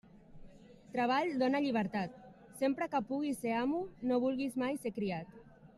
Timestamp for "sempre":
2.63-2.89